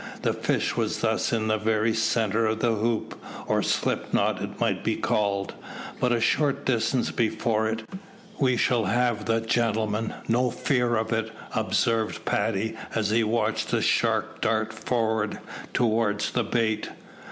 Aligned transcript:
The 0.23 0.33
fish 0.33 0.75
was 0.75 1.01
thus 1.01 1.31
in 1.31 1.47
the 1.47 1.59
very 1.59 1.93
centre 1.93 2.47
of 2.47 2.59
the 2.59 2.73
hoop, 2.73 3.23
or 3.45 3.61
slip 3.61 4.11
knot 4.11 4.41
it 4.41 4.59
might 4.59 4.83
be 4.83 4.95
called, 4.95 5.53
but 5.99 6.11
a 6.11 6.19
short 6.19 6.65
distance 6.65 7.11
before 7.11 7.69
it, 7.69 7.83
"We 8.39 8.57
shall 8.57 8.85
have 8.85 9.25
the 9.25 9.41
gentleman, 9.41 10.15
no 10.27 10.49
fear 10.49 10.95
of 10.95 11.13
it," 11.13 11.31
observed 11.53 12.25
Paddy, 12.25 12.75
as 12.95 13.11
he 13.11 13.23
watched 13.23 13.69
the 13.69 13.83
shark 13.83 14.41
dart 14.41 14.73
forward 14.73 15.37
towards 15.71 16.31
the 16.31 16.45
bait. 16.45 16.89